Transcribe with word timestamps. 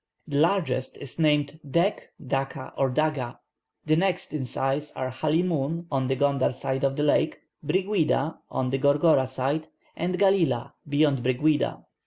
The 0.27 0.39
largest 0.39 0.97
is 0.97 1.19
named 1.19 1.59
Dek, 1.63 1.99
Daka, 2.25 2.73
or 2.75 2.89
Daga; 2.89 3.37
the 3.85 3.95
next 3.95 4.33
in 4.33 4.45
size 4.45 4.91
are 4.93 5.11
Halimoon, 5.11 5.85
on 5.91 6.07
the 6.07 6.15
Gondar 6.15 6.53
side 6.55 6.83
of 6.83 6.95
the 6.95 7.03
lake, 7.03 7.39
Briguida, 7.63 8.39
on 8.49 8.71
the 8.71 8.79
Gorgora 8.79 9.27
side, 9.29 9.67
and 9.95 10.17
Galila, 10.17 10.71
beyond 10.89 11.21
Briguida. 11.21 11.83